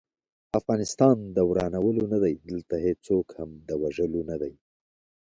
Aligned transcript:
افغانستان 0.59 1.15
د 1.35 1.37
ورانولو 1.49 2.03
نه 2.13 2.17
دی، 2.23 2.33
دلته 2.49 2.75
هيڅوک 2.85 3.27
هم 3.37 3.49
د 3.67 3.69
وژلو 3.81 4.21
نه 4.29 4.35
دی 4.41 4.53